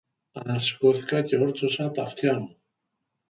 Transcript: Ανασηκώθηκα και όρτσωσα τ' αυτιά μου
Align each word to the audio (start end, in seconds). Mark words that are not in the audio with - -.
Ανασηκώθηκα 0.31 1.21
και 1.23 1.37
όρτσωσα 1.37 1.91
τ' 1.91 1.99
αυτιά 1.99 2.39
μου 2.39 2.57